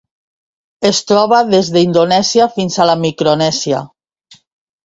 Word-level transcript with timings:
Es 0.89 1.01
troba 1.11 1.41
des 1.51 1.69
d'Indonèsia 1.75 2.47
fins 2.57 2.79
a 2.87 2.91
la 2.93 2.99
Micronèsia. 3.05 3.83